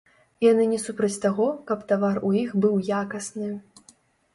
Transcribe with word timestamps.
Яны 0.51 0.65
не 0.71 0.79
супраць 0.85 1.19
таго, 1.27 1.47
каб 1.69 1.85
тавар 1.95 2.21
у 2.31 2.35
іх 2.43 2.59
быў 2.65 2.85
якасны. 3.05 3.57